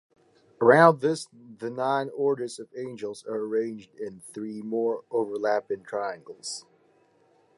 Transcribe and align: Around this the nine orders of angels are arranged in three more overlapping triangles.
Around 0.59 1.01
this 1.01 1.27
the 1.59 1.69
nine 1.69 2.09
orders 2.15 2.57
of 2.57 2.69
angels 2.75 3.23
are 3.23 3.35
arranged 3.37 3.93
in 3.99 4.19
three 4.21 4.63
more 4.63 5.03
overlapping 5.11 5.83
triangles. 5.83 6.65